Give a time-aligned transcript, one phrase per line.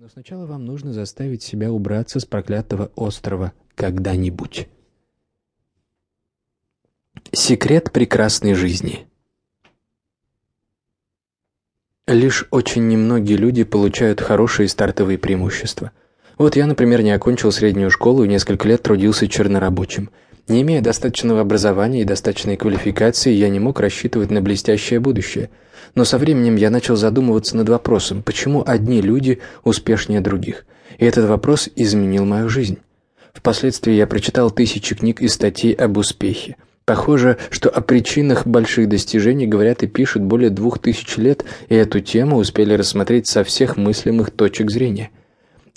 [0.00, 4.68] Но сначала вам нужно заставить себя убраться с проклятого острова когда-нибудь.
[7.32, 9.08] Секрет прекрасной жизни
[12.06, 15.90] Лишь очень немногие люди получают хорошие стартовые преимущества.
[16.38, 20.10] Вот я, например, не окончил среднюю школу и несколько лет трудился чернорабочим.
[20.48, 25.50] Не имея достаточного образования и достаточной квалификации, я не мог рассчитывать на блестящее будущее.
[25.94, 30.64] Но со временем я начал задумываться над вопросом, почему одни люди успешнее других.
[30.96, 32.78] И этот вопрос изменил мою жизнь.
[33.34, 36.56] Впоследствии я прочитал тысячи книг и статей об успехе.
[36.86, 42.00] Похоже, что о причинах больших достижений говорят и пишут более двух тысяч лет, и эту
[42.00, 45.10] тему успели рассмотреть со всех мыслимых точек зрения.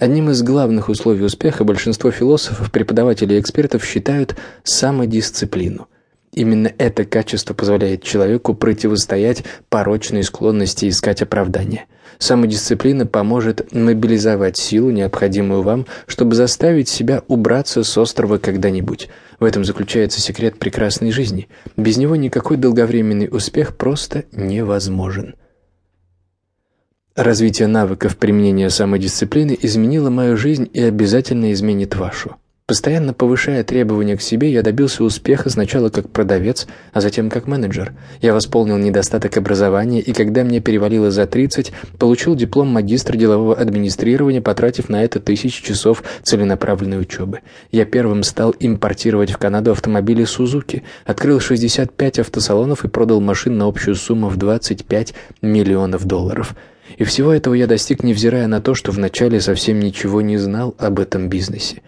[0.00, 5.88] Одним из главных условий успеха большинство философов, преподавателей и экспертов считают самодисциплину.
[6.32, 11.84] Именно это качество позволяет человеку противостоять порочной склонности искать оправдания.
[12.16, 19.10] Самодисциплина поможет мобилизовать силу, необходимую вам, чтобы заставить себя убраться с острова когда-нибудь.
[19.38, 21.48] В этом заключается секрет прекрасной жизни.
[21.76, 25.34] Без него никакой долговременный успех просто невозможен.
[27.22, 32.36] Развитие навыков применения самодисциплины изменило мою жизнь и обязательно изменит вашу.
[32.66, 37.92] Постоянно повышая требования к себе, я добился успеха сначала как продавец, а затем как менеджер.
[38.22, 44.40] Я восполнил недостаток образования и, когда мне перевалило за 30, получил диплом магистра делового администрирования,
[44.40, 47.40] потратив на это тысячи часов целенаправленной учебы.
[47.70, 53.66] Я первым стал импортировать в Канаду автомобили Suzuki, открыл 65 автосалонов и продал машин на
[53.66, 56.54] общую сумму в 25 миллионов долларов.
[56.98, 61.00] И всего этого я достиг, невзирая на то, что вначале совсем ничего не знал об
[61.00, 61.82] этом бизнесе.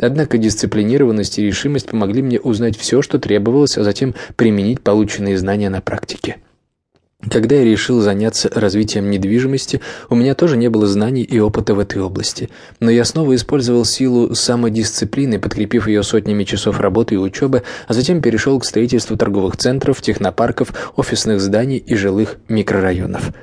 [0.00, 5.70] Однако дисциплинированность и решимость помогли мне узнать все, что требовалось, а затем применить полученные знания
[5.70, 6.36] на практике.
[7.32, 11.80] Когда я решил заняться развитием недвижимости, у меня тоже не было знаний и опыта в
[11.80, 12.48] этой области.
[12.78, 18.22] Но я снова использовал силу самодисциплины, подкрепив ее сотнями часов работы и учебы, а затем
[18.22, 23.32] перешел к строительству торговых центров, технопарков, офисных зданий и жилых микрорайонов–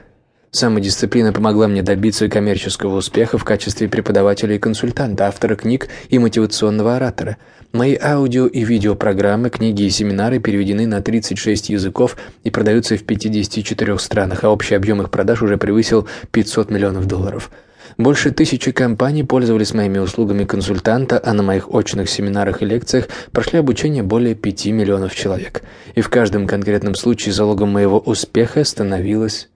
[0.56, 6.96] Самодисциплина помогла мне добиться коммерческого успеха в качестве преподавателя и консультанта, автора книг и мотивационного
[6.96, 7.36] оратора.
[7.74, 14.00] Мои аудио и видеопрограммы, книги и семинары переведены на 36 языков и продаются в 54
[14.00, 17.52] странах, а общий объем их продаж уже превысил 500 миллионов долларов.
[17.98, 23.60] Больше тысячи компаний пользовались моими услугами консультанта, а на моих очных семинарах и лекциях прошли
[23.60, 25.64] обучение более 5 миллионов человек.
[25.96, 29.50] И в каждом конкретном случае залогом моего успеха становилось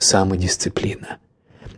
[0.00, 1.18] самодисциплина.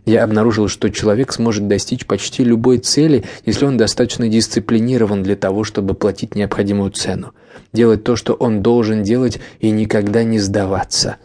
[0.05, 5.63] Я обнаружил, что человек сможет достичь почти любой цели, если он достаточно дисциплинирован для того,
[5.63, 7.33] чтобы платить необходимую цену,
[7.71, 11.17] делать то, что он должен делать, и никогда не сдаваться.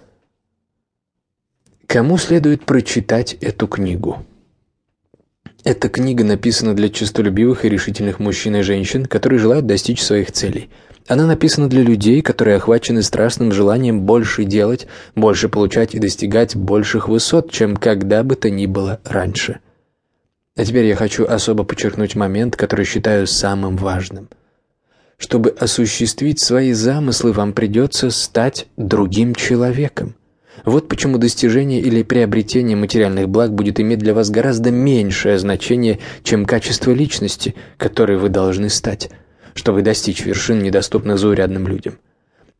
[1.86, 4.24] Кому следует прочитать эту книгу?
[5.64, 10.70] Эта книга написана для честолюбивых и решительных мужчин и женщин, которые желают достичь своих целей–
[11.08, 14.86] она написана для людей, которые охвачены страстным желанием больше делать,
[15.16, 19.60] больше получать и достигать больших высот, чем когда бы то ни было раньше.
[20.54, 24.28] А теперь я хочу особо подчеркнуть момент, который считаю самым важным.
[25.16, 30.14] Чтобы осуществить свои замыслы, вам придется стать другим человеком.
[30.64, 36.44] Вот почему достижение или приобретение материальных благ будет иметь для вас гораздо меньшее значение, чем
[36.44, 39.10] качество личности, которой вы должны стать
[39.58, 41.98] чтобы достичь вершин, недоступных заурядным людям.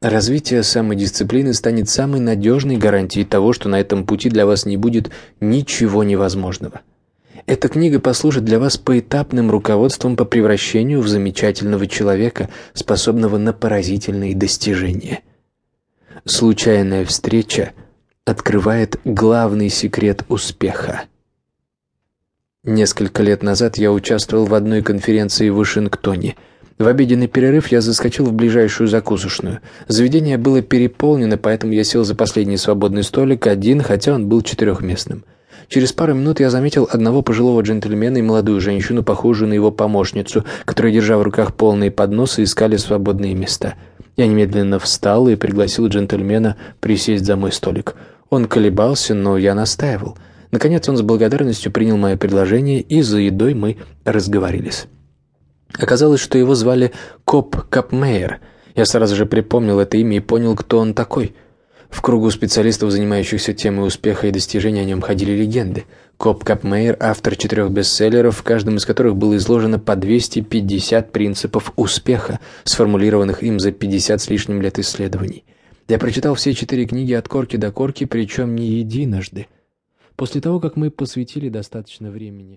[0.00, 5.10] Развитие самодисциплины станет самой надежной гарантией того, что на этом пути для вас не будет
[5.40, 6.80] ничего невозможного.
[7.46, 14.34] Эта книга послужит для вас поэтапным руководством по превращению в замечательного человека, способного на поразительные
[14.34, 15.22] достижения.
[16.24, 17.74] Случайная встреча
[18.24, 21.02] открывает главный секрет успеха.
[22.64, 26.34] Несколько лет назад я участвовал в одной конференции в Вашингтоне–
[26.78, 29.60] в обеденный перерыв я заскочил в ближайшую закусочную.
[29.88, 35.24] Заведение было переполнено, поэтому я сел за последний свободный столик один, хотя он был четырехместным.
[35.68, 40.44] Через пару минут я заметил одного пожилого джентльмена и молодую женщину, похожую на его помощницу,
[40.64, 43.74] которые, держа в руках полные подносы, искали свободные места.
[44.16, 47.96] Я немедленно встал и пригласил джентльмена присесть за мой столик.
[48.30, 50.16] Он колебался, но я настаивал.
[50.50, 54.86] Наконец он с благодарностью принял мое предложение, и за едой мы разговорились.
[55.74, 56.92] Оказалось, что его звали
[57.24, 58.40] Коп Капмейер.
[58.74, 61.34] Я сразу же припомнил это имя и понял, кто он такой.
[61.90, 65.84] В кругу специалистов, занимающихся темой успеха и достижения, о нем ходили легенды.
[66.16, 72.40] Коп Капмейер– автор четырех бестселлеров, в каждом из которых было изложено по 250 принципов успеха,
[72.64, 75.44] сформулированных им за 50 с лишним лет исследований.
[75.86, 79.46] Я прочитал все четыре книги от корки до корки, причем не единожды.
[80.16, 82.56] После того, как мы посвятили достаточно времени